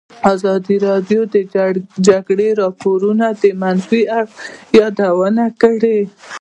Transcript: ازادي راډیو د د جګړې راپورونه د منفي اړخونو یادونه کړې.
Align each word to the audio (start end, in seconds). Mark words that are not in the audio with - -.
ازادي 0.33 0.75
راډیو 0.87 1.21
د 1.33 1.35
د 1.53 1.55
جګړې 2.07 2.47
راپورونه 2.61 3.25
د 3.41 3.43
منفي 3.61 4.01
اړخونو 4.17 4.55
یادونه 4.79 5.43
کړې. 5.61 5.99